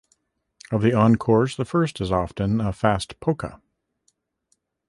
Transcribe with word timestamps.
Of 0.71 0.81
the 0.81 0.95
encores, 0.95 1.55
the 1.57 1.63
first 1.63 2.01
is 2.01 2.11
often 2.11 2.59
a 2.59 2.73
fast 2.73 3.19
polka. 3.19 3.59